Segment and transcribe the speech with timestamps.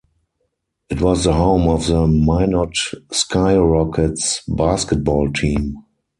[0.89, 2.73] It was the home of the Minot
[3.11, 5.75] SkyRockets basketball team.